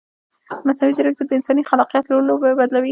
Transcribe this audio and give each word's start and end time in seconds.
مصنوعي 0.67 0.93
ځیرکتیا 0.97 1.25
د 1.27 1.31
انساني 1.37 1.63
خلاقیت 1.69 2.05
رول 2.07 2.27
بدلوي. 2.59 2.79